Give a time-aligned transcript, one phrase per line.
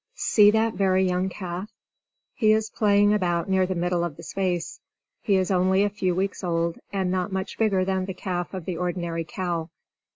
[0.15, 1.69] See that very young calf!
[2.33, 4.79] He is playing about near the middle of the space.
[5.21, 8.65] He is only a few weeks old, and not much bigger than the calf of
[8.65, 9.69] the ordinary cow.